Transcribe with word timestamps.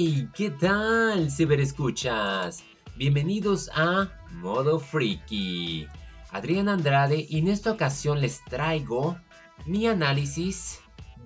Hey, 0.00 0.28
¿qué 0.32 0.50
tal, 0.50 1.28
ciberescuchas? 1.28 2.62
Bienvenidos 2.94 3.68
a 3.74 4.08
Modo 4.30 4.78
Freaky. 4.78 5.88
Adrián 6.30 6.68
Andrade 6.68 7.26
y 7.28 7.40
en 7.40 7.48
esta 7.48 7.72
ocasión 7.72 8.20
les 8.20 8.44
traigo 8.44 9.18
mi 9.66 9.88
análisis 9.88 10.78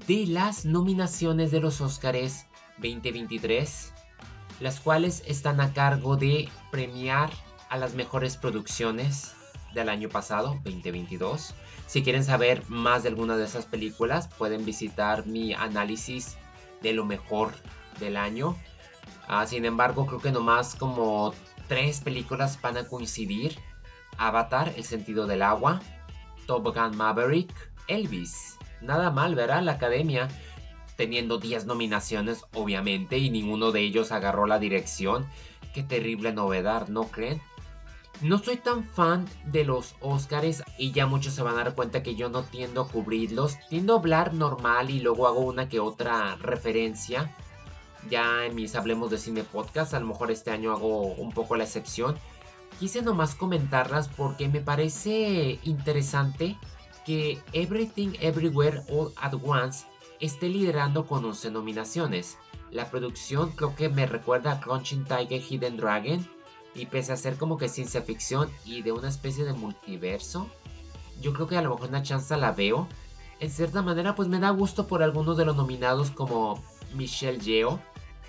de 0.06 0.24
las 0.26 0.64
nominaciones 0.64 1.50
de 1.50 1.60
los 1.60 1.82
Óscares 1.82 2.46
2023, 2.78 3.92
las 4.60 4.80
cuales 4.80 5.22
están 5.26 5.60
a 5.60 5.74
cargo 5.74 6.16
de 6.16 6.48
premiar 6.70 7.28
a 7.68 7.76
las 7.76 7.92
mejores 7.92 8.38
producciones 8.38 9.34
del 9.74 9.90
año 9.90 10.08
pasado, 10.08 10.58
2022. 10.64 11.52
Si 11.86 12.02
quieren 12.02 12.24
saber 12.24 12.62
más 12.68 13.02
de 13.02 13.10
alguna 13.10 13.36
de 13.36 13.44
esas 13.44 13.66
películas, 13.66 14.28
pueden 14.38 14.64
visitar 14.64 15.26
mi 15.26 15.52
análisis 15.52 16.38
de 16.80 16.94
lo 16.94 17.04
mejor 17.04 17.52
del 17.98 18.16
año. 18.16 18.56
Ah, 19.28 19.46
sin 19.46 19.64
embargo, 19.64 20.06
creo 20.06 20.20
que 20.20 20.32
nomás 20.32 20.74
como 20.74 21.34
tres 21.68 22.00
películas 22.00 22.60
van 22.60 22.76
a 22.76 22.84
coincidir. 22.84 23.58
Avatar, 24.18 24.74
El 24.76 24.84
sentido 24.84 25.26
del 25.26 25.42
agua, 25.42 25.80
Top 26.46 26.74
Gun 26.74 26.96
Maverick, 26.96 27.52
Elvis. 27.88 28.58
Nada 28.80 29.10
mal, 29.10 29.34
verá 29.34 29.62
La 29.62 29.72
academia 29.72 30.28
teniendo 30.96 31.38
10 31.38 31.66
nominaciones, 31.66 32.44
obviamente, 32.54 33.18
y 33.18 33.30
ninguno 33.30 33.72
de 33.72 33.80
ellos 33.80 34.12
agarró 34.12 34.46
la 34.46 34.58
dirección. 34.58 35.26
Qué 35.74 35.82
terrible 35.82 36.32
novedad, 36.32 36.88
¿no 36.88 37.04
creen? 37.04 37.40
No 38.20 38.38
soy 38.38 38.56
tan 38.56 38.84
fan 38.84 39.26
de 39.46 39.64
los 39.64 39.96
Oscars 40.00 40.62
y 40.78 40.92
ya 40.92 41.06
muchos 41.06 41.34
se 41.34 41.42
van 41.42 41.58
a 41.58 41.64
dar 41.64 41.74
cuenta 41.74 42.04
que 42.04 42.14
yo 42.14 42.28
no 42.28 42.42
tiendo 42.42 42.82
a 42.82 42.88
cubrirlos. 42.88 43.56
Tiendo 43.68 43.94
a 43.94 43.98
hablar 43.98 44.34
normal 44.34 44.90
y 44.90 45.00
luego 45.00 45.26
hago 45.26 45.40
una 45.40 45.68
que 45.68 45.80
otra 45.80 46.36
referencia. 46.36 47.34
Ya 48.10 48.46
en 48.46 48.54
mis 48.54 48.74
Hablemos 48.74 49.10
de 49.10 49.18
Cine 49.18 49.44
Podcast, 49.44 49.94
a 49.94 50.00
lo 50.00 50.06
mejor 50.06 50.30
este 50.30 50.50
año 50.50 50.72
hago 50.72 51.02
un 51.02 51.32
poco 51.32 51.56
la 51.56 51.64
excepción. 51.64 52.16
Quise 52.78 53.02
nomás 53.02 53.34
comentarlas 53.34 54.08
porque 54.08 54.48
me 54.48 54.60
parece 54.60 55.60
interesante 55.62 56.56
que 57.04 57.40
Everything 57.52 58.14
Everywhere 58.20 58.82
All 58.90 59.12
at 59.16 59.34
Once 59.44 59.86
esté 60.20 60.48
liderando 60.48 61.06
con 61.06 61.24
11 61.24 61.50
nominaciones. 61.50 62.38
La 62.70 62.90
producción 62.90 63.52
creo 63.52 63.74
que 63.74 63.88
me 63.88 64.06
recuerda 64.06 64.52
a 64.52 64.60
Crunching 64.60 65.04
Tiger 65.04 65.42
Hidden 65.42 65.76
Dragon 65.76 66.26
y 66.74 66.86
pese 66.86 67.12
a 67.12 67.16
ser 67.16 67.36
como 67.36 67.58
que 67.58 67.68
ciencia 67.68 68.02
ficción 68.02 68.50
y 68.64 68.82
de 68.82 68.92
una 68.92 69.08
especie 69.08 69.44
de 69.44 69.52
multiverso, 69.52 70.48
yo 71.20 71.32
creo 71.32 71.46
que 71.46 71.56
a 71.56 71.62
lo 71.62 71.70
mejor 71.70 71.88
una 71.88 72.02
chance 72.02 72.36
la 72.36 72.52
veo. 72.52 72.88
En 73.40 73.50
cierta 73.50 73.82
manera, 73.82 74.14
pues 74.14 74.28
me 74.28 74.38
da 74.38 74.50
gusto 74.50 74.86
por 74.86 75.02
algunos 75.02 75.36
de 75.36 75.44
los 75.44 75.56
nominados 75.56 76.10
como 76.10 76.62
Michelle 76.94 77.40
Yeoh, 77.40 77.80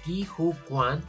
Ki 0.04 0.28
Hu 0.38 0.54
Kwan, 0.68 1.04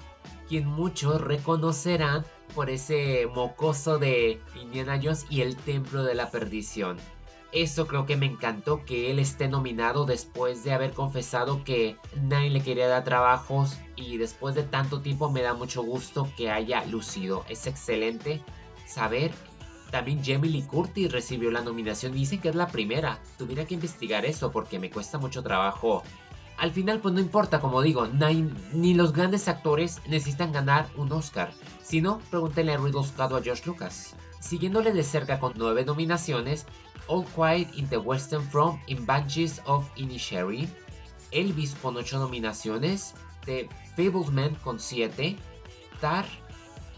quien 0.48 0.67
muchos 0.67 1.20
reconocerán 1.20 2.25
por 2.55 2.70
ese 2.70 3.27
mocoso 3.34 3.98
de 3.98 4.41
Indiana 4.61 5.01
Jones 5.03 5.27
y 5.28 5.41
el 5.41 5.56
Templo 5.56 6.05
de 6.05 6.14
la 6.14 6.31
Perdición. 6.31 6.98
Eso 7.55 7.86
creo 7.86 8.05
que 8.05 8.17
me 8.17 8.27
encantó 8.27 8.84
que 8.84 9.12
él 9.12 9.20
esté 9.20 9.47
nominado 9.47 10.06
después 10.06 10.64
de 10.64 10.73
haber 10.73 10.92
confesado 10.92 11.62
que 11.62 11.97
nadie 12.20 12.51
le 12.51 12.62
quería 12.62 12.89
dar 12.89 13.05
trabajos 13.05 13.78
y 13.95 14.17
después 14.17 14.56
de 14.56 14.64
tanto 14.64 15.01
tiempo 15.01 15.31
me 15.31 15.42
da 15.42 15.55
mucho 15.55 15.84
gusto 15.84 16.29
que 16.36 16.51
haya 16.51 16.84
lucido. 16.86 17.45
Es 17.48 17.69
excelente 17.69 18.42
saber. 18.89 19.30
También 19.92 20.24
Jamie 20.24 20.51
Lee 20.51 20.63
Curtis 20.63 21.13
recibió 21.13 21.52
la 21.52 21.61
nominación. 21.61 22.13
Dicen 22.13 22.40
que 22.40 22.48
es 22.48 22.57
la 22.57 22.67
primera. 22.67 23.20
Tuviera 23.39 23.64
que 23.64 23.74
investigar 23.74 24.24
eso 24.24 24.51
porque 24.51 24.80
me 24.80 24.90
cuesta 24.90 25.19
mucho 25.19 25.40
trabajo. 25.45 26.02
Al 26.57 26.70
final, 26.70 27.01
pues 27.01 27.15
no 27.15 27.20
importa, 27.20 27.61
como 27.61 27.83
digo, 27.83 28.07
ni 28.73 28.95
los 28.95 29.13
grandes 29.13 29.48
actores 29.48 30.01
necesitan 30.07 30.53
ganar 30.53 30.89
un 30.97 31.11
Oscar. 31.13 31.53
Si 31.83 32.01
no, 32.01 32.20
pregúntenle 32.31 32.75
a 32.75 32.81
o 32.81 33.37
a 33.37 33.42
George 33.42 33.67
Lucas. 33.67 34.15
Siguiéndole 34.41 34.93
de 34.93 35.03
cerca 35.03 35.41
con 35.41 35.53
nueve 35.57 35.85
nominaciones, 35.85 36.67
All 37.07 37.25
Quiet 37.35 37.75
in 37.75 37.89
the 37.89 37.98
Western 37.98 38.43
Front 38.51 38.81
in 38.87 39.05
Banshees 39.05 39.61
of 39.67 39.89
Inisherin, 39.97 40.73
Elvis 41.33 41.75
con 41.83 41.97
8 41.97 42.19
nominaciones, 42.19 43.14
The 43.45 43.69
Fablesman 43.97 44.55
con 44.57 44.79
7, 44.79 45.37
Tar 46.01 46.25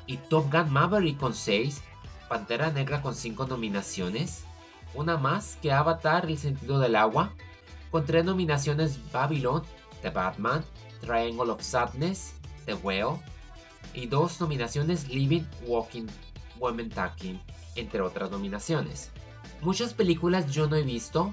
y 0.06 0.18
Top 0.18 0.52
Gun 0.52 0.72
Maverick 0.72 1.18
con 1.18 1.34
6, 1.34 1.82
Pantera 2.28 2.70
Negra 2.70 3.00
con 3.00 3.14
5 3.14 3.46
nominaciones, 3.46 4.44
una 4.94 5.16
más 5.16 5.58
que 5.62 5.72
Avatar 5.72 6.26
El 6.26 6.38
sentido 6.38 6.78
del 6.78 6.96
agua, 6.96 7.32
con 7.96 8.04
3 8.04 8.26
nominaciones 8.26 9.00
Babylon, 9.10 9.62
The 10.02 10.10
Batman, 10.10 10.62
Triangle 11.00 11.50
of 11.50 11.62
Sadness, 11.62 12.34
The 12.66 12.74
Whale, 12.74 13.18
y 13.94 14.04
2 14.04 14.38
nominaciones 14.42 15.08
Living, 15.08 15.44
Walking, 15.66 16.04
Women 16.58 16.90
Talking, 16.90 17.40
entre 17.74 18.02
otras 18.02 18.30
nominaciones. 18.30 19.12
Muchas 19.62 19.94
películas 19.94 20.52
yo 20.52 20.68
no 20.68 20.76
he 20.76 20.82
visto. 20.82 21.32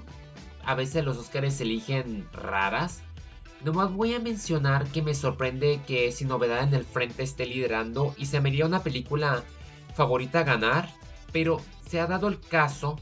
A 0.64 0.74
veces 0.74 1.04
los 1.04 1.18
Oscars 1.18 1.60
eligen 1.60 2.26
raras. 2.32 3.02
Nomás 3.62 3.92
voy 3.92 4.14
a 4.14 4.18
mencionar 4.18 4.86
que 4.86 5.02
me 5.02 5.14
sorprende 5.14 5.82
que 5.86 6.12
Sin 6.12 6.28
Novedad 6.28 6.62
en 6.62 6.72
el 6.72 6.86
Frente 6.86 7.24
esté 7.24 7.44
liderando 7.44 8.14
y 8.16 8.24
se 8.24 8.40
me 8.40 8.48
haría 8.48 8.64
una 8.64 8.82
película 8.82 9.44
favorita 9.94 10.44
ganar, 10.44 10.88
pero 11.30 11.60
se 11.86 12.00
ha 12.00 12.06
dado 12.06 12.26
el 12.28 12.40
caso 12.40 12.98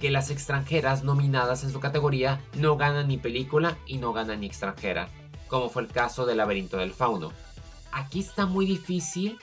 que 0.00 0.10
las 0.10 0.30
extranjeras 0.30 1.04
nominadas 1.04 1.62
en 1.62 1.70
su 1.70 1.78
categoría 1.78 2.40
no 2.54 2.76
ganan 2.76 3.08
ni 3.08 3.18
película 3.18 3.76
y 3.86 3.98
no 3.98 4.12
ganan 4.12 4.40
ni 4.40 4.46
extranjera, 4.46 5.08
como 5.48 5.68
fue 5.68 5.82
el 5.82 5.88
caso 5.88 6.26
de 6.26 6.34
Laberinto 6.34 6.78
del 6.78 6.92
Fauno. 6.92 7.32
Aquí 7.92 8.20
está 8.20 8.46
muy 8.46 8.66
difícil. 8.66 9.38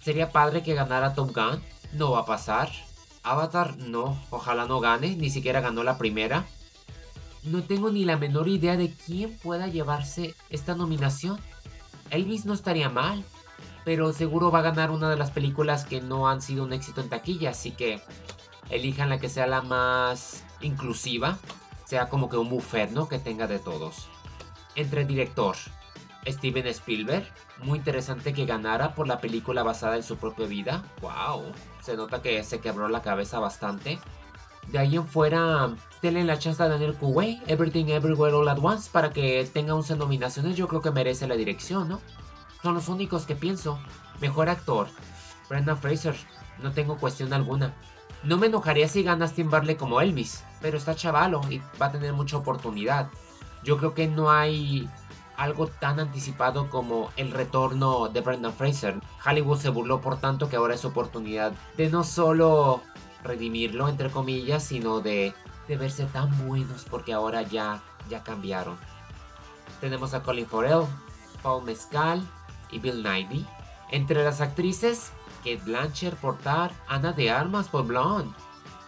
Sería 0.00 0.32
padre 0.32 0.62
que 0.62 0.74
ganara 0.74 1.14
Top 1.14 1.34
Gun, 1.34 1.62
no 1.92 2.12
va 2.12 2.20
a 2.20 2.26
pasar. 2.26 2.70
Avatar 3.22 3.76
no, 3.78 4.20
ojalá 4.30 4.66
no 4.66 4.80
gane, 4.80 5.16
ni 5.16 5.30
siquiera 5.30 5.60
ganó 5.60 5.82
la 5.82 5.98
primera. 5.98 6.44
No 7.44 7.62
tengo 7.62 7.90
ni 7.90 8.04
la 8.04 8.16
menor 8.16 8.48
idea 8.48 8.76
de 8.76 8.92
quién 8.92 9.36
pueda 9.38 9.68
llevarse 9.68 10.34
esta 10.50 10.74
nominación. 10.74 11.38
Elvis 12.10 12.46
no 12.46 12.54
estaría 12.54 12.88
mal, 12.88 13.24
pero 13.84 14.12
seguro 14.12 14.50
va 14.50 14.60
a 14.60 14.62
ganar 14.62 14.90
una 14.90 15.10
de 15.10 15.16
las 15.16 15.30
películas 15.30 15.84
que 15.84 16.00
no 16.00 16.28
han 16.28 16.42
sido 16.42 16.64
un 16.64 16.72
éxito 16.72 17.00
en 17.00 17.10
taquilla, 17.10 17.50
así 17.50 17.70
que 17.70 18.00
elijan 18.70 19.08
la 19.08 19.18
que 19.18 19.28
sea 19.28 19.46
la 19.46 19.62
más 19.62 20.44
inclusiva, 20.60 21.38
sea 21.84 22.08
como 22.08 22.28
que 22.28 22.36
un 22.36 22.48
buffet, 22.48 22.90
¿no? 22.90 23.08
Que 23.08 23.18
tenga 23.18 23.46
de 23.46 23.58
todos. 23.58 24.08
Entre 24.74 25.04
director, 25.04 25.56
Steven 26.26 26.66
Spielberg, 26.66 27.26
muy 27.62 27.78
interesante 27.78 28.32
que 28.32 28.46
ganara 28.46 28.94
por 28.94 29.08
la 29.08 29.20
película 29.20 29.62
basada 29.62 29.96
en 29.96 30.02
su 30.02 30.16
propia 30.16 30.46
vida. 30.46 30.84
¡Wow! 31.00 31.52
Se 31.80 31.96
nota 31.96 32.22
que 32.22 32.42
se 32.44 32.60
quebró 32.60 32.88
la 32.88 33.02
cabeza 33.02 33.38
bastante. 33.38 33.98
De 34.68 34.78
ahí 34.78 34.96
en 34.96 35.06
fuera, 35.06 35.74
denle 36.02 36.24
la 36.24 36.38
chance 36.38 36.62
a 36.62 36.68
Daniel 36.68 36.94
Kuwait, 36.94 37.40
Everything 37.48 37.86
Everywhere 37.86 38.34
All 38.34 38.48
At 38.48 38.58
Once, 38.60 38.90
para 38.92 39.10
que 39.10 39.48
tenga 39.52 39.74
11 39.74 39.96
nominaciones. 39.96 40.56
Yo 40.56 40.68
creo 40.68 40.82
que 40.82 40.90
merece 40.90 41.26
la 41.26 41.36
dirección, 41.36 41.88
¿no? 41.88 42.00
Son 42.62 42.74
los 42.74 42.88
únicos 42.88 43.24
que 43.24 43.34
pienso. 43.34 43.78
Mejor 44.20 44.50
actor, 44.50 44.88
Brendan 45.48 45.78
Fraser, 45.78 46.16
no 46.62 46.72
tengo 46.72 46.98
cuestión 46.98 47.32
alguna. 47.32 47.74
No 48.24 48.36
me 48.36 48.46
enojaría 48.46 48.88
si 48.88 49.02
gana 49.02 49.28
Tim 49.28 49.50
como 49.78 50.00
Elvis, 50.00 50.44
pero 50.60 50.76
está 50.76 50.94
chavalo 50.94 51.40
y 51.48 51.62
va 51.80 51.86
a 51.86 51.92
tener 51.92 52.12
mucha 52.12 52.36
oportunidad. 52.36 53.08
Yo 53.62 53.76
creo 53.76 53.94
que 53.94 54.08
no 54.08 54.30
hay 54.30 54.88
algo 55.36 55.68
tan 55.68 56.00
anticipado 56.00 56.68
como 56.68 57.10
el 57.16 57.30
retorno 57.30 58.08
de 58.08 58.20
Brendan 58.20 58.52
Fraser. 58.52 59.00
Hollywood 59.24 59.58
se 59.58 59.68
burló 59.68 60.00
por 60.00 60.18
tanto 60.18 60.48
que 60.48 60.56
ahora 60.56 60.74
es 60.74 60.84
oportunidad 60.84 61.52
de 61.76 61.88
no 61.90 62.02
solo 62.02 62.82
redimirlo 63.22 63.88
entre 63.88 64.10
comillas, 64.10 64.64
sino 64.64 65.00
de, 65.00 65.32
de 65.68 65.76
verse 65.76 66.04
tan 66.06 66.46
buenos 66.46 66.84
porque 66.90 67.12
ahora 67.12 67.42
ya, 67.42 67.82
ya 68.10 68.24
cambiaron. 68.24 68.76
Tenemos 69.80 70.12
a 70.12 70.24
Colin 70.24 70.46
Farrell, 70.46 70.86
Paul 71.42 71.64
Mescal 71.64 72.20
y 72.72 72.80
Bill 72.80 73.02
Nighy. 73.02 73.46
Entre 73.90 74.22
las 74.24 74.40
actrices, 74.40 75.12
Kate 75.38 75.60
Blanchett 75.64 76.14
por 76.16 76.38
Tar, 76.38 76.72
Ana 76.88 77.12
de 77.12 77.30
Armas 77.30 77.68
por 77.68 77.86
Blonde, 77.86 78.34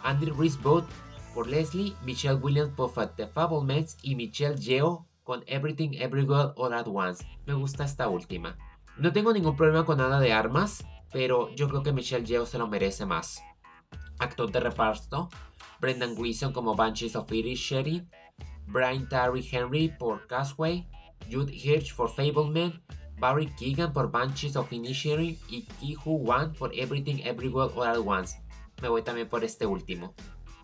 Andy 0.02 0.30
Risbot 0.30 0.86
por 1.34 1.46
Leslie, 1.46 1.94
Michelle 2.04 2.36
Williams 2.36 2.72
por 2.74 2.92
The 2.92 3.26
Fablemans 3.26 3.96
y 4.02 4.14
Michelle 4.14 4.56
Yeoh 4.56 5.06
con 5.24 5.44
Everything 5.46 5.90
Everywhere 5.94 6.52
All 6.56 6.74
at 6.74 6.88
Once. 6.88 7.24
Me 7.46 7.54
gusta 7.54 7.84
esta 7.84 8.08
última. 8.08 8.56
No 8.98 9.12
tengo 9.12 9.32
ningún 9.32 9.56
problema 9.56 9.84
con 9.86 9.98
nada 9.98 10.20
de 10.20 10.32
armas, 10.32 10.84
pero 11.12 11.48
yo 11.54 11.68
creo 11.68 11.82
que 11.82 11.92
Michelle 11.92 12.26
Yeoh 12.26 12.46
se 12.46 12.58
lo 12.58 12.66
merece 12.66 13.06
más. 13.06 13.42
Actor 14.18 14.50
de 14.50 14.60
reparto, 14.60 15.28
Brendan 15.80 16.14
Gleeson 16.14 16.52
como 16.52 16.74
Banshees 16.74 17.16
of 17.16 17.30
Sherry, 17.30 18.06
Brian 18.66 19.08
Terry 19.08 19.48
Henry 19.50 19.88
por 19.98 20.26
Casway, 20.26 20.86
Jude 21.30 21.52
Hirsch 21.54 21.94
por 21.94 22.10
Fableman, 22.10 22.82
Barry 23.20 23.46
Keegan 23.58 23.92
por 23.92 24.10
Banshees 24.10 24.56
of 24.56 24.72
Inisherin 24.72 25.38
y 25.48 25.62
Ki 25.78 25.94
Hu 26.04 26.16
Wan 26.16 26.54
por 26.54 26.74
Everything 26.74 27.20
Everywhere 27.22 27.70
All 27.76 27.86
at 27.86 27.98
Once. 27.98 28.42
Me 28.80 28.88
voy 28.88 29.02
también 29.02 29.28
por 29.28 29.44
este 29.44 29.66
último. 29.66 30.14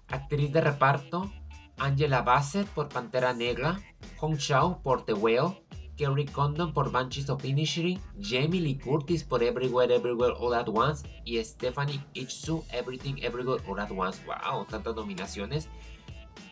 Actriz 0.08 0.53
de 0.53 0.62
reparto, 0.62 1.31
Angela 1.76 2.23
Bassett 2.23 2.67
por 2.69 2.88
Pantera 2.88 3.35
Negra, 3.35 3.79
Hong 4.19 4.38
Chao 4.38 4.81
por 4.82 5.05
The 5.05 5.12
Whale, 5.12 5.62
Kerry 5.97 6.25
Condon 6.25 6.73
por 6.73 6.91
Banshees 6.91 7.29
of 7.29 7.44
Inisherin, 7.44 8.00
Jamie 8.19 8.61
Lee 8.61 8.79
Curtis 8.79 9.25
por 9.25 9.43
Everywhere 9.43 9.94
Everywhere 9.94 10.35
All 10.38 10.55
At 10.55 10.69
Once 10.69 11.06
y 11.25 11.43
Stephanie 11.44 12.03
Itsu 12.14 12.64
Everything 12.70 13.17
Everywhere 13.23 13.62
All 13.69 13.81
At 13.81 13.91
Once. 13.91 14.23
¡Wow! 14.26 14.64
Tantas 14.67 14.94
nominaciones. 14.94 15.69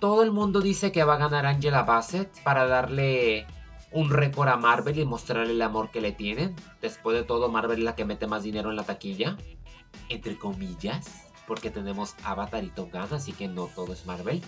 Todo 0.00 0.22
el 0.22 0.32
mundo 0.32 0.60
dice 0.60 0.92
que 0.92 1.04
va 1.04 1.14
a 1.14 1.18
ganar 1.18 1.46
Angela 1.46 1.82
Bassett 1.82 2.42
para 2.42 2.66
darle 2.66 3.46
un 3.94 4.10
récord 4.10 4.48
a 4.48 4.56
Marvel 4.56 4.98
y 4.98 5.06
mostrarle 5.06 5.52
el 5.52 5.62
amor 5.62 5.90
que 5.90 6.00
le 6.00 6.12
tienen. 6.12 6.54
Después 6.82 7.16
de 7.16 7.22
todo, 7.22 7.48
Marvel 7.48 7.78
es 7.78 7.84
la 7.84 7.94
que 7.94 8.04
mete 8.04 8.26
más 8.26 8.42
dinero 8.42 8.70
en 8.70 8.76
la 8.76 8.82
taquilla. 8.82 9.38
Entre 10.08 10.36
comillas. 10.36 11.30
Porque 11.46 11.70
tenemos 11.70 12.16
Avatar 12.24 12.64
y 12.64 12.68
Top 12.68 12.90
así 13.12 13.32
que 13.32 13.48
no 13.48 13.66
todo 13.66 13.92
es 13.92 14.04
Marvel. 14.04 14.42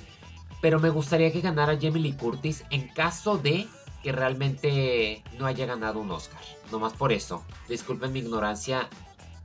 Pero 0.61 0.81
me 0.81 0.91
gustaría 0.91 1.31
que 1.31 1.43
ganara 1.43 1.79
Jamie 1.81 2.03
Lee 2.03 2.17
Curtis 2.17 2.65
en 2.71 2.89
caso 2.89 3.39
de 3.39 3.67
que 4.03 4.13
realmente 4.13 5.23
no 5.39 5.47
haya 5.47 5.67
ganado 5.67 6.01
un 6.01 6.11
Oscar. 6.11 6.41
No 6.73 6.79
más 6.79 6.95
por 6.95 7.13
eso. 7.13 7.45
Disculpen 7.69 8.13
mi 8.13 8.21
ignorancia, 8.21 8.89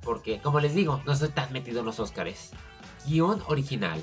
porque, 0.02 0.40
como 0.40 0.60
les 0.60 0.74
digo, 0.74 1.02
no 1.06 1.12
estoy 1.12 1.30
tan 1.30 1.52
metido 1.52 1.82
en 1.82 1.88
los 1.88 2.00
Oscars. 2.00 2.52
Guión 3.06 3.42
original. 3.48 4.02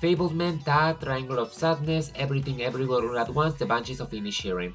Fablesman, 0.00 0.58
Ta, 0.64 0.98
Triangle 0.98 1.40
of 1.40 1.52
Sadness, 1.52 2.12
Everything 2.14 2.60
Everywhere 2.60 3.06
All 3.06 3.18
At 3.18 3.30
Once, 3.34 3.58
The 3.58 3.66
Banshees 3.66 4.00
of 4.00 4.10
Inisherin. 4.12 4.74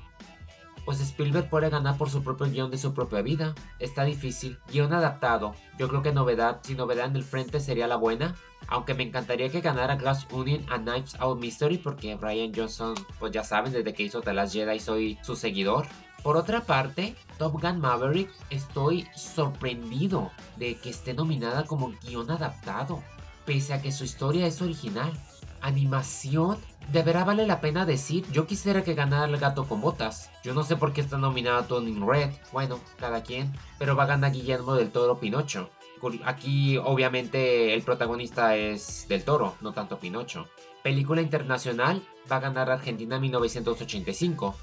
Pues 0.85 1.01
Spielberg 1.01 1.49
puede 1.49 1.69
ganar 1.69 1.97
por 1.97 2.09
su 2.09 2.23
propio 2.23 2.45
guion 2.45 2.69
de 2.69 2.77
su 2.77 2.93
propia 2.93 3.21
vida. 3.21 3.55
Está 3.79 4.03
difícil. 4.03 4.59
Guión 4.71 4.93
adaptado. 4.93 5.55
Yo 5.79 5.87
creo 5.87 6.03
que 6.03 6.13
novedad, 6.13 6.59
si 6.61 6.75
novedad 6.75 7.07
en 7.07 7.15
el 7.15 7.23
frente 7.23 7.59
sería 7.59 7.87
la 7.87 7.95
buena. 7.95 8.35
Aunque 8.67 8.93
me 8.93 9.03
encantaría 9.03 9.49
que 9.49 9.61
ganara 9.61 9.95
Glass 9.95 10.27
Union 10.31 10.65
a 10.69 10.77
Knives 10.77 11.15
Out 11.19 11.39
Mystery 11.39 11.77
porque 11.77 12.15
Brian 12.15 12.51
Johnson, 12.55 12.95
pues 13.19 13.31
ya 13.31 13.43
saben, 13.43 13.73
desde 13.73 13.93
que 13.93 14.03
hizo 14.03 14.21
The 14.21 14.33
Last 14.33 14.53
Jedi 14.53 14.79
soy 14.79 15.17
su 15.23 15.35
seguidor. 15.35 15.85
Por 16.23 16.37
otra 16.37 16.61
parte, 16.61 17.15
Top 17.37 17.61
Gun 17.61 17.79
Maverick 17.79 18.31
estoy 18.49 19.07
sorprendido 19.15 20.31
de 20.57 20.75
que 20.75 20.89
esté 20.89 21.13
nominada 21.13 21.65
como 21.65 21.93
guion 22.03 22.31
adaptado, 22.31 23.03
pese 23.45 23.73
a 23.75 23.81
que 23.81 23.91
su 23.91 24.03
historia 24.03 24.47
es 24.47 24.59
original. 24.61 25.13
Animación, 25.65 26.59
de 26.91 27.01
verdad 27.01 27.25
vale 27.25 27.47
la 27.47 27.59
pena 27.59 27.87
decir, 27.87 28.23
yo 28.31 28.45
quisiera 28.45 28.83
que 28.83 28.93
ganara 28.93 29.25
el 29.25 29.39
gato 29.39 29.67
con 29.67 29.81
botas. 29.81 30.29
Yo 30.43 30.53
no 30.53 30.63
sé 30.63 30.75
por 30.75 30.93
qué 30.93 31.01
está 31.01 31.17
nominada 31.17 31.65
Tony 31.65 31.97
Red, 31.99 32.29
bueno, 32.53 32.79
cada 32.99 33.23
quien, 33.23 33.51
pero 33.79 33.95
va 33.95 34.03
a 34.03 34.05
ganar 34.05 34.31
Guillermo 34.31 34.75
del 34.75 34.91
Toro 34.91 35.19
Pinocho. 35.19 35.71
Aquí 36.23 36.77
obviamente 36.77 37.73
el 37.73 37.81
protagonista 37.81 38.55
es 38.55 39.07
del 39.09 39.23
Toro, 39.23 39.55
no 39.61 39.73
tanto 39.73 39.97
Pinocho. 39.97 40.47
Película 40.83 41.23
internacional 41.23 42.03
va 42.31 42.35
a 42.35 42.41
ganar 42.41 42.69
Argentina 42.69 43.19
1985. 43.19 44.55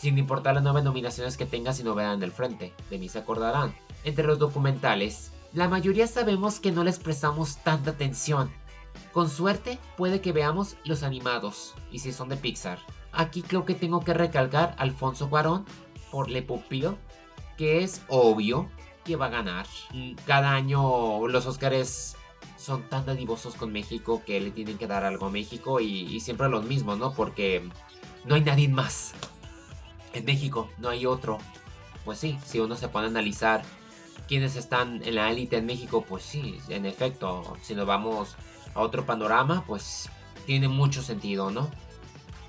Sin 0.00 0.18
importar 0.18 0.56
las 0.56 0.64
nueve 0.64 0.82
nominaciones 0.82 1.36
que 1.36 1.46
tenga 1.46 1.72
si 1.72 1.84
no 1.84 1.94
vean 1.94 2.20
el 2.24 2.32
frente, 2.32 2.74
de 2.90 2.98
mí 2.98 3.08
se 3.08 3.20
acordarán. 3.20 3.76
Entre 4.02 4.26
los 4.26 4.40
documentales, 4.40 5.30
la 5.52 5.68
mayoría 5.68 6.08
sabemos 6.08 6.58
que 6.58 6.72
no 6.72 6.82
les 6.82 6.98
prestamos 6.98 7.58
tanta 7.58 7.92
atención, 7.92 8.50
con 9.12 9.28
suerte 9.28 9.78
puede 9.96 10.20
que 10.20 10.32
veamos 10.32 10.76
los 10.84 11.02
animados, 11.02 11.74
y 11.90 12.00
si 12.00 12.12
son 12.12 12.28
de 12.28 12.36
Pixar. 12.36 12.78
Aquí 13.12 13.42
creo 13.42 13.64
que 13.64 13.74
tengo 13.74 14.00
que 14.00 14.14
recalcar 14.14 14.74
Alfonso 14.78 15.28
Cuarón 15.30 15.64
por 16.10 16.30
Le 16.30 16.42
Pupil, 16.42 16.96
que 17.56 17.82
es 17.82 18.02
obvio 18.08 18.68
que 19.04 19.16
va 19.16 19.26
a 19.26 19.30
ganar. 19.30 19.66
Cada 20.26 20.52
año 20.52 21.26
los 21.26 21.46
Oscars 21.46 22.16
son 22.56 22.82
tan 22.88 23.06
dadivosos 23.06 23.54
con 23.54 23.72
México 23.72 24.22
que 24.26 24.40
le 24.40 24.50
tienen 24.50 24.78
que 24.78 24.86
dar 24.86 25.04
algo 25.04 25.26
a 25.26 25.30
México 25.30 25.80
y, 25.80 26.20
siempre 26.20 26.48
lo 26.48 26.60
mismo, 26.60 26.96
¿no? 26.96 27.12
Porque 27.12 27.68
no 28.24 28.34
hay 28.34 28.42
nadie 28.42 28.68
más. 28.68 29.14
En 30.12 30.24
México 30.24 30.68
no 30.78 30.88
hay 30.88 31.06
otro. 31.06 31.38
Pues 32.04 32.18
sí, 32.18 32.38
si 32.44 32.60
uno 32.60 32.76
se 32.76 32.88
pone 32.88 33.06
a 33.06 33.10
analizar 33.10 33.62
quiénes 34.26 34.56
están 34.56 35.02
en 35.04 35.14
la 35.14 35.30
élite 35.30 35.56
en 35.56 35.66
México, 35.66 36.04
pues 36.06 36.22
sí, 36.22 36.58
en 36.68 36.84
efecto, 36.84 37.56
si 37.62 37.74
nos 37.74 37.86
vamos 37.86 38.36
a 38.78 38.82
otro 38.82 39.04
panorama, 39.04 39.64
pues 39.66 40.08
tiene 40.46 40.68
mucho 40.68 41.02
sentido, 41.02 41.50
¿no? 41.50 41.68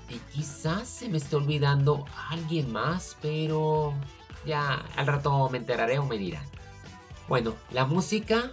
Y 0.08 0.18
quizás 0.32 0.88
se 0.88 1.08
me 1.08 1.18
esté 1.18 1.36
olvidando 1.36 2.04
alguien 2.30 2.72
más, 2.72 3.16
pero 3.20 3.94
ya 4.46 4.84
al 4.96 5.06
rato 5.06 5.48
me 5.50 5.58
enteraré 5.58 5.98
o 5.98 6.04
me 6.04 6.18
dirán. 6.18 6.44
Bueno, 7.28 7.54
la 7.72 7.84
música 7.84 8.50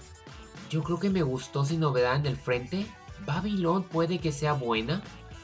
yo 0.70 0.84
creo 0.84 1.00
que 1.00 1.10
me 1.10 1.24
gustó 1.24 1.66
sin 1.66 1.80
novedad 1.80 2.16
en 2.16 2.26
el 2.26 2.36
frente. 2.36 2.86
Babylon 3.26 3.84
puede 3.84 4.20
que 4.20 4.32
sea 4.32 4.54
buena, 4.54 5.02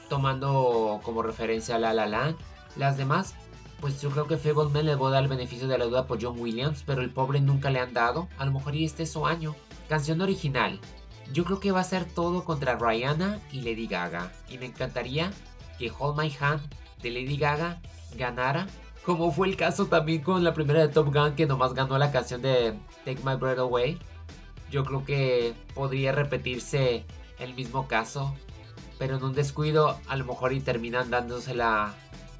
tomando 0.09 0.99
como 1.03 1.23
referencia 1.23 1.75
a 1.75 1.79
La 1.79 1.93
La 1.93 2.07
Land. 2.07 2.35
Las 2.75 2.97
demás, 2.97 3.35
pues 3.79 4.01
yo 4.01 4.09
creo 4.09 4.27
que 4.27 4.37
Fableman 4.37 4.85
le 4.85 4.95
voy 4.95 5.09
a 5.09 5.15
dar 5.15 5.23
el 5.23 5.29
beneficio 5.29 5.67
de 5.67 5.77
la 5.77 5.85
duda 5.85 6.07
por 6.07 6.21
John 6.21 6.39
Williams, 6.39 6.83
pero 6.85 7.01
el 7.01 7.09
pobre 7.11 7.41
nunca 7.41 7.69
le 7.69 7.79
han 7.79 7.93
dado. 7.93 8.27
A 8.37 8.45
lo 8.45 8.51
mejor 8.51 8.75
y 8.75 8.85
este 8.85 9.03
es 9.03 9.11
su 9.11 9.25
año. 9.25 9.55
Canción 9.87 10.21
original. 10.21 10.79
Yo 11.31 11.45
creo 11.45 11.59
que 11.59 11.71
va 11.71 11.79
a 11.79 11.85
ser 11.85 12.05
todo 12.05 12.43
contra 12.43 12.77
Rihanna 12.77 13.39
y 13.51 13.61
Lady 13.61 13.87
Gaga. 13.87 14.31
Y 14.49 14.57
me 14.57 14.65
encantaría 14.65 15.31
que 15.79 15.91
Hold 15.97 16.19
My 16.19 16.35
Hand 16.39 16.61
de 17.01 17.11
Lady 17.11 17.37
Gaga 17.37 17.81
ganara. 18.17 18.67
Como 19.05 19.31
fue 19.31 19.47
el 19.47 19.57
caso 19.57 19.87
también 19.87 20.21
con 20.21 20.43
la 20.43 20.53
primera 20.53 20.79
de 20.79 20.87
Top 20.87 21.13
Gun 21.13 21.35
que 21.35 21.45
nomás 21.45 21.73
ganó 21.73 21.97
la 21.97 22.11
canción 22.11 22.41
de 22.41 22.73
Take 23.05 23.21
My 23.23 23.35
Breath 23.35 23.59
Away. 23.59 23.99
Yo 24.71 24.83
creo 24.85 25.03
que 25.03 25.53
podría 25.73 26.11
repetirse 26.11 27.05
el 27.39 27.53
mismo 27.53 27.87
caso. 27.87 28.33
Pero 28.97 29.17
en 29.17 29.23
un 29.23 29.33
descuido 29.33 29.99
a 30.07 30.15
lo 30.15 30.25
mejor 30.25 30.53
y 30.53 30.61
terminan 30.61 31.09
dándosela 31.09 31.93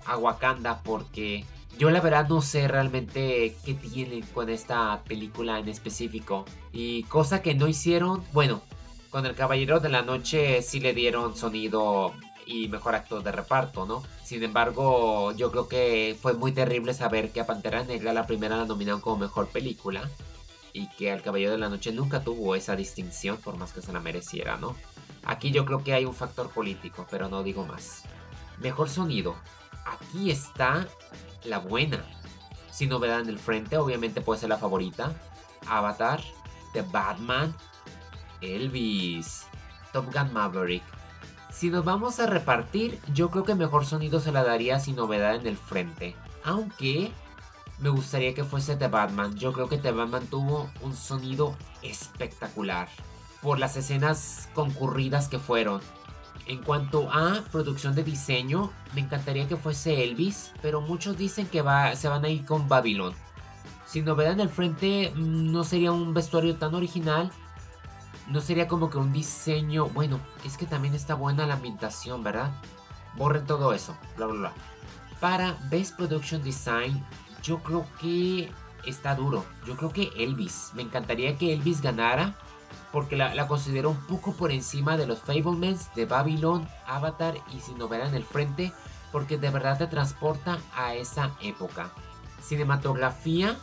a 0.05 0.17
Wakanda 0.17 0.81
porque 0.83 1.45
yo 1.77 1.89
la 1.89 2.01
verdad 2.01 2.27
no 2.29 2.41
sé 2.41 2.67
realmente 2.67 3.55
qué 3.65 3.73
tienen 3.73 4.21
con 4.33 4.49
esta 4.49 5.01
película 5.05 5.59
en 5.59 5.67
específico. 5.67 6.45
Y 6.71 7.03
cosa 7.03 7.41
que 7.41 7.55
no 7.55 7.67
hicieron, 7.67 8.23
bueno, 8.31 8.61
con 9.13 9.27
El 9.27 9.35
Caballero 9.35 9.79
de 9.79 9.89
la 9.89 10.01
Noche 10.01 10.63
sí 10.63 10.79
le 10.79 10.91
dieron 10.91 11.37
sonido 11.37 12.15
y 12.47 12.67
mejor 12.67 12.95
actor 12.95 13.21
de 13.21 13.31
reparto, 13.31 13.85
¿no? 13.85 14.01
Sin 14.23 14.41
embargo, 14.41 15.31
yo 15.33 15.51
creo 15.51 15.67
que 15.67 16.17
fue 16.19 16.33
muy 16.33 16.51
terrible 16.51 16.95
saber 16.95 17.31
que 17.31 17.39
a 17.39 17.45
Pantera 17.45 17.83
Negra 17.83 18.11
la 18.11 18.25
primera 18.25 18.57
la 18.57 18.65
nominaron 18.65 19.01
como 19.01 19.19
mejor 19.19 19.49
película 19.49 20.09
y 20.73 20.87
que 20.89 21.11
El 21.11 21.21
Caballero 21.21 21.51
de 21.51 21.59
la 21.59 21.69
Noche 21.69 21.91
nunca 21.91 22.23
tuvo 22.23 22.55
esa 22.55 22.75
distinción 22.75 23.37
por 23.37 23.55
más 23.55 23.71
que 23.71 23.83
se 23.83 23.93
la 23.93 23.99
mereciera, 23.99 24.57
¿no? 24.57 24.75
Aquí 25.23 25.51
yo 25.51 25.63
creo 25.63 25.83
que 25.83 25.93
hay 25.93 26.05
un 26.05 26.15
factor 26.15 26.49
político, 26.49 27.05
pero 27.11 27.29
no 27.29 27.43
digo 27.43 27.67
más. 27.67 28.05
Mejor 28.61 28.89
sonido. 28.89 29.35
Aquí 29.85 30.31
está 30.31 30.87
la 31.43 31.59
buena. 31.59 32.03
Sin 32.71 32.89
novedad 32.89 33.19
en 33.19 33.29
el 33.29 33.37
frente, 33.37 33.77
obviamente 33.77 34.21
puede 34.21 34.39
ser 34.39 34.49
la 34.49 34.57
favorita. 34.57 35.13
Avatar, 35.67 36.19
The 36.73 36.81
Batman, 36.81 37.55
Elvis, 38.43 39.47
Top 39.91 40.13
Gun 40.13 40.33
Maverick. 40.33 40.83
Si 41.51 41.69
nos 41.69 41.85
vamos 41.85 42.19
a 42.19 42.25
repartir, 42.25 42.99
yo 43.13 43.29
creo 43.29 43.43
que 43.43 43.55
mejor 43.55 43.85
sonido 43.85 44.19
se 44.19 44.31
la 44.31 44.43
daría 44.43 44.79
sin 44.79 44.95
novedad 44.95 45.35
en 45.35 45.47
el 45.47 45.57
frente. 45.57 46.15
Aunque 46.43 47.11
me 47.79 47.89
gustaría 47.89 48.33
que 48.33 48.43
fuese 48.43 48.75
The 48.75 48.87
Batman. 48.87 49.35
Yo 49.35 49.53
creo 49.53 49.67
que 49.67 49.77
The 49.77 49.91
Batman 49.91 50.25
tuvo 50.27 50.69
un 50.81 50.95
sonido 50.95 51.55
espectacular. 51.81 52.87
Por 53.41 53.59
las 53.59 53.75
escenas 53.75 54.49
concurridas 54.53 55.27
que 55.27 55.39
fueron. 55.39 55.81
En 56.45 56.61
cuanto 56.63 57.09
a 57.11 57.43
producción 57.51 57.95
de 57.95 58.03
diseño, 58.03 58.71
me 58.93 59.01
encantaría 59.01 59.47
que 59.47 59.57
fuese 59.57 60.03
Elvis, 60.03 60.51
pero 60.61 60.81
muchos 60.81 61.17
dicen 61.17 61.47
que 61.47 61.61
va, 61.61 61.95
se 61.95 62.09
van 62.09 62.25
a 62.25 62.29
ir 62.29 62.45
con 62.45 62.67
Babylon. 62.67 63.13
Sin 63.85 64.05
novedad 64.05 64.33
en 64.33 64.39
el 64.41 64.49
frente, 64.49 65.11
mm, 65.15 65.51
no 65.51 65.63
sería 65.63 65.91
un 65.91 66.13
vestuario 66.13 66.55
tan 66.55 66.75
original, 66.75 67.31
no 68.33 68.41
sería 68.41 68.67
como 68.67 68.89
que 68.89 68.97
un 68.97 69.13
diseño. 69.13 69.85
Bueno, 69.89 70.19
es 70.43 70.57
que 70.57 70.65
también 70.65 70.95
está 70.95 71.13
buena 71.13 71.45
la 71.45 71.53
ambientación, 71.53 72.23
¿verdad? 72.23 72.51
Borren 73.15 73.45
todo 73.45 73.73
eso, 73.73 73.95
bla, 74.17 74.25
bla, 74.25 74.35
bla. 74.35 74.53
Para 75.19 75.55
Best 75.69 75.95
Production 75.95 76.43
Design, 76.43 77.05
yo 77.43 77.59
creo 77.59 77.85
que 78.01 78.51
está 78.85 79.13
duro. 79.13 79.45
Yo 79.67 79.77
creo 79.77 79.93
que 79.93 80.11
Elvis. 80.17 80.71
Me 80.73 80.81
encantaría 80.81 81.37
que 81.37 81.53
Elvis 81.53 81.81
ganara. 81.81 82.35
Porque 82.91 83.15
la, 83.15 83.47
considero 83.47 83.91
un 83.91 84.07
poco 84.07 84.33
por 84.33 84.51
encima 84.51 84.97
de 84.97 85.07
los 85.07 85.19
Fablemans, 85.19 85.93
de 85.95 86.05
Babylon, 86.05 86.67
Avatar 86.85 87.35
y 87.55 87.59
Sin 87.59 87.77
Novedad 87.77 88.09
en 88.09 88.15
el 88.15 88.23
Frente. 88.23 88.73
Porque 89.11 89.37
de 89.37 89.51
verdad 89.51 89.77
te 89.77 89.87
transporta 89.87 90.57
a 90.75 90.95
esa 90.95 91.31
época. 91.41 91.91
Cinematografía, 92.41 93.57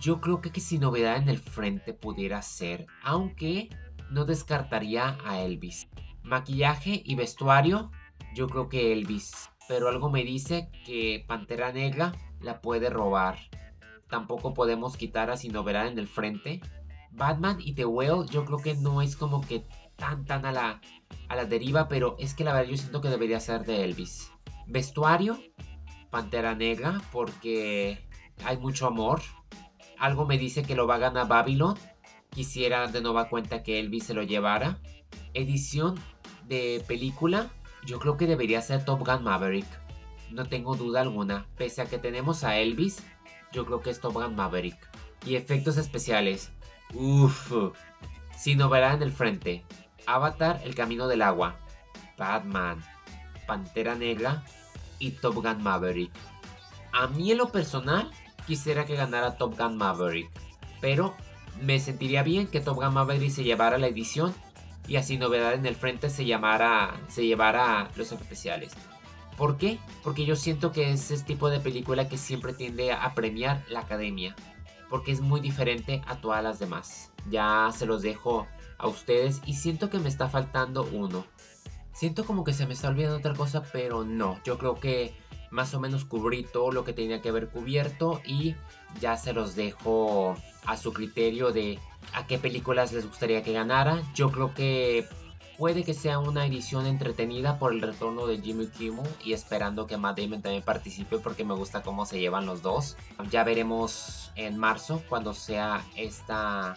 yo 0.00 0.20
creo 0.20 0.40
que, 0.40 0.50
que 0.50 0.60
Sin 0.60 0.82
Novedad 0.82 1.16
en 1.16 1.28
el 1.28 1.38
Frente 1.38 1.94
pudiera 1.94 2.42
ser. 2.42 2.86
Aunque 3.02 3.70
no 4.10 4.24
descartaría 4.24 5.18
a 5.24 5.40
Elvis. 5.40 5.88
Maquillaje 6.22 7.02
y 7.04 7.14
vestuario, 7.14 7.90
yo 8.34 8.48
creo 8.48 8.68
que 8.68 8.92
Elvis. 8.92 9.50
Pero 9.68 9.88
algo 9.88 10.10
me 10.10 10.24
dice 10.24 10.70
que 10.84 11.24
Pantera 11.26 11.72
Negra 11.72 12.12
la 12.40 12.60
puede 12.60 12.90
robar. 12.90 13.38
Tampoco 14.08 14.54
podemos 14.54 14.96
quitar 14.96 15.30
a 15.30 15.36
Sinoverán 15.36 15.88
en 15.88 15.98
el 15.98 16.06
frente. 16.06 16.60
Batman 17.10 17.58
y 17.60 17.74
The 17.74 17.86
Whale 17.86 18.26
yo 18.30 18.44
creo 18.44 18.58
que 18.58 18.74
no 18.74 19.00
es 19.00 19.16
como 19.16 19.40
que 19.40 19.64
tan 19.96 20.24
tan 20.24 20.44
a 20.44 20.52
la, 20.52 20.80
a 21.28 21.36
la 21.36 21.44
deriva, 21.44 21.88
pero 21.88 22.16
es 22.18 22.34
que 22.34 22.44
la 22.44 22.52
verdad 22.52 22.70
yo 22.70 22.76
siento 22.76 23.00
que 23.00 23.08
debería 23.08 23.40
ser 23.40 23.64
de 23.64 23.84
Elvis. 23.84 24.30
Vestuario, 24.66 25.38
Pantera 26.10 26.54
Negra 26.54 27.00
porque 27.12 28.06
hay 28.44 28.58
mucho 28.58 28.86
amor. 28.86 29.20
Algo 29.98 30.26
me 30.26 30.38
dice 30.38 30.62
que 30.62 30.74
lo 30.74 30.86
va 30.86 30.96
a 30.96 30.98
ganar 30.98 31.28
Babylon. 31.28 31.76
Quisiera 32.34 32.88
de 32.88 33.00
nueva 33.00 33.28
cuenta 33.28 33.62
que 33.62 33.78
Elvis 33.78 34.04
se 34.04 34.14
lo 34.14 34.24
llevara. 34.24 34.78
Edición 35.34 35.94
de 36.48 36.82
película. 36.88 37.50
Yo 37.86 38.00
creo 38.00 38.16
que 38.16 38.26
debería 38.26 38.60
ser 38.60 38.84
Top 38.84 39.06
Gun 39.06 39.22
Maverick. 39.22 39.66
No 40.30 40.44
tengo 40.46 40.74
duda 40.74 41.00
alguna. 41.00 41.46
Pese 41.56 41.82
a 41.82 41.86
que 41.86 41.98
tenemos 41.98 42.42
a 42.42 42.58
Elvis, 42.58 43.04
yo 43.52 43.64
creo 43.64 43.82
que 43.82 43.90
es 43.90 44.00
Top 44.00 44.14
Gun 44.14 44.34
Maverick. 44.34 44.76
Y 45.24 45.36
efectos 45.36 45.76
especiales. 45.76 46.50
Uff. 46.92 47.52
Sin 48.36 48.58
novedad 48.58 48.94
en 48.94 49.02
el 49.02 49.12
frente. 49.12 49.64
Avatar, 50.06 50.60
El 50.64 50.74
Camino 50.74 51.06
del 51.06 51.22
Agua. 51.22 51.56
Batman. 52.18 52.82
Pantera 53.46 53.94
Negra. 53.94 54.42
Y 54.98 55.12
Top 55.12 55.36
Gun 55.36 55.62
Maverick. 55.62 56.10
A 56.92 57.06
mí 57.06 57.30
en 57.30 57.38
lo 57.38 57.52
personal, 57.52 58.10
quisiera 58.46 58.86
que 58.86 58.96
ganara 58.96 59.36
Top 59.36 59.56
Gun 59.56 59.76
Maverick. 59.76 60.30
Pero 60.80 61.14
me 61.62 61.78
sentiría 61.80 62.22
bien 62.22 62.46
que 62.46 62.60
Top 62.60 62.76
Gun 62.76 62.94
Maverick 62.94 63.30
se 63.30 63.44
llevara 63.44 63.78
la 63.78 63.86
edición 63.86 64.34
y 64.86 64.96
así 64.96 65.16
novedad 65.16 65.54
en 65.54 65.66
el 65.66 65.76
frente 65.76 66.10
se 66.10 66.26
llamara 66.26 67.00
se 67.08 67.26
llevara 67.26 67.90
los 67.96 68.12
especiales. 68.12 68.72
¿Por 69.36 69.56
qué? 69.56 69.78
Porque 70.02 70.24
yo 70.24 70.36
siento 70.36 70.70
que 70.70 70.92
es 70.92 71.10
ese 71.10 71.24
tipo 71.24 71.50
de 71.50 71.60
película 71.60 72.08
que 72.08 72.18
siempre 72.18 72.52
tiende 72.52 72.92
a 72.92 73.14
premiar 73.14 73.64
la 73.68 73.80
academia. 73.80 74.36
Porque 74.88 75.10
es 75.10 75.20
muy 75.20 75.40
diferente 75.40 76.02
a 76.06 76.20
todas 76.20 76.42
las 76.42 76.60
demás. 76.60 77.10
Ya 77.30 77.70
se 77.76 77.86
los 77.86 78.02
dejo 78.02 78.46
a 78.78 78.86
ustedes 78.86 79.40
y 79.44 79.54
siento 79.54 79.90
que 79.90 79.98
me 79.98 80.08
está 80.08 80.28
faltando 80.28 80.88
uno. 80.92 81.24
Siento 81.92 82.24
como 82.24 82.44
que 82.44 82.52
se 82.52 82.66
me 82.66 82.74
está 82.74 82.88
olvidando 82.88 83.16
otra 83.16 83.34
cosa, 83.34 83.64
pero 83.72 84.04
no. 84.04 84.38
Yo 84.44 84.56
creo 84.56 84.76
que 84.76 85.14
más 85.50 85.74
o 85.74 85.80
menos 85.80 86.04
cubrí 86.04 86.44
todo 86.44 86.70
lo 86.70 86.84
que 86.84 86.92
tenía 86.92 87.20
que 87.20 87.28
haber 87.28 87.48
cubierto 87.48 88.20
y 88.24 88.54
ya 89.00 89.16
se 89.16 89.32
los 89.32 89.56
dejo 89.56 90.36
a 90.66 90.76
su 90.76 90.92
criterio 90.92 91.52
de 91.52 91.78
a 92.12 92.26
qué 92.26 92.38
películas 92.38 92.92
les 92.92 93.06
gustaría 93.06 93.42
que 93.42 93.52
ganara. 93.52 94.02
Yo 94.14 94.30
creo 94.30 94.54
que 94.54 95.06
puede 95.58 95.84
que 95.84 95.94
sea 95.94 96.18
una 96.18 96.46
edición 96.46 96.86
entretenida 96.86 97.58
por 97.58 97.72
el 97.72 97.80
retorno 97.80 98.26
de 98.26 98.40
Jimmy 98.40 98.66
Kimmel 98.68 99.06
y 99.24 99.32
esperando 99.32 99.86
que 99.86 99.96
Matt 99.96 100.18
Damon 100.18 100.42
también 100.42 100.62
participe 100.62 101.18
porque 101.18 101.44
me 101.44 101.54
gusta 101.54 101.82
cómo 101.82 102.06
se 102.06 102.18
llevan 102.18 102.46
los 102.46 102.62
dos. 102.62 102.96
Ya 103.30 103.44
veremos 103.44 104.32
en 104.36 104.58
marzo 104.58 105.02
cuando 105.08 105.34
sea 105.34 105.84
esta 105.96 106.76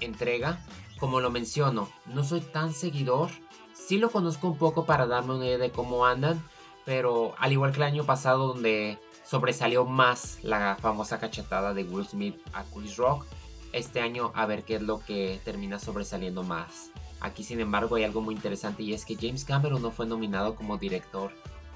entrega. 0.00 0.58
Como 0.98 1.20
lo 1.20 1.30
menciono, 1.30 1.88
no 2.06 2.24
soy 2.24 2.40
tan 2.40 2.72
seguidor. 2.72 3.30
Sí 3.74 3.98
lo 3.98 4.10
conozco 4.10 4.48
un 4.48 4.58
poco 4.58 4.86
para 4.86 5.06
darme 5.06 5.34
una 5.34 5.46
idea 5.46 5.58
de 5.58 5.72
cómo 5.72 6.06
andan, 6.06 6.42
pero 6.84 7.34
al 7.38 7.52
igual 7.52 7.72
que 7.72 7.78
el 7.78 7.82
año 7.84 8.04
pasado 8.04 8.48
donde 8.54 8.98
sobresalió 9.24 9.84
más 9.84 10.38
la 10.42 10.76
famosa 10.80 11.18
cachetada 11.18 11.74
de 11.74 11.84
Will 11.84 12.06
Smith 12.06 12.36
a 12.52 12.64
Chris 12.64 12.96
Rock, 12.96 13.24
este 13.72 14.00
año 14.00 14.32
a 14.34 14.46
ver 14.46 14.64
qué 14.64 14.76
es 14.76 14.82
lo 14.82 15.00
que 15.00 15.40
termina 15.44 15.78
sobresaliendo 15.78 16.42
más. 16.42 16.90
Aquí 17.20 17.44
sin 17.44 17.60
embargo 17.60 17.96
hay 17.96 18.04
algo 18.04 18.20
muy 18.20 18.34
interesante 18.34 18.82
y 18.82 18.92
es 18.92 19.04
que 19.04 19.16
James 19.16 19.44
Cameron 19.44 19.80
no 19.80 19.90
fue 19.90 20.06
nominado 20.06 20.56
como 20.56 20.76
director. 20.76 21.32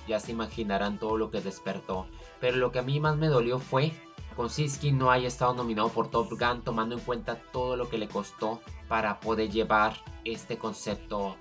Ya 0.08 0.20
se 0.20 0.32
imaginarán 0.32 0.98
todo 0.98 1.16
lo 1.16 1.30
que 1.30 1.40
despertó. 1.40 2.06
Pero 2.40 2.56
lo 2.56 2.72
que 2.72 2.80
a 2.80 2.82
mí 2.82 3.00
más 3.00 3.16
me 3.16 3.28
dolió 3.28 3.58
fue 3.58 3.92
Konsinski 4.36 4.92
no 4.92 5.10
haya 5.10 5.28
estado 5.28 5.54
nominado 5.54 5.88
por 5.88 6.10
Top 6.10 6.28
Gun 6.30 6.62
tomando 6.62 6.96
en 6.96 7.00
cuenta 7.00 7.40
todo 7.52 7.76
lo 7.76 7.88
que 7.88 7.96
le 7.96 8.06
costó 8.06 8.60
para 8.86 9.18
poder 9.18 9.50
llevar 9.50 9.96
este 10.24 10.58
concepto 10.58 11.36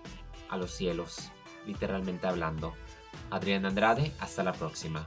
a 0.49 0.57
los 0.57 0.71
cielos, 0.71 1.31
literalmente 1.65 2.25
hablando. 2.25 2.73
Adrián 3.31 3.65
Andrade, 3.65 4.13
hasta 4.19 4.43
la 4.43 4.53
próxima. 4.53 5.05